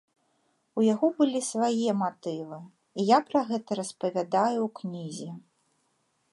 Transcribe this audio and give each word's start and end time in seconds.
У 0.79 0.85
яго 0.93 1.09
былі 1.19 1.41
свае 1.51 1.89
матывы, 1.99 2.59
і 3.03 3.07
я 3.15 3.21
пра 3.29 3.45
гэта 3.53 3.69
распавядаю 3.83 4.59
ў 4.67 4.69
кнізе. 4.81 5.29